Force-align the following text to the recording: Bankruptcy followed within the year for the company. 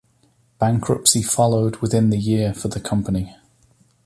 Bankruptcy 0.57 1.21
followed 1.21 1.75
within 1.75 2.09
the 2.09 2.17
year 2.17 2.55
for 2.55 2.69
the 2.69 2.79
company. 2.79 3.35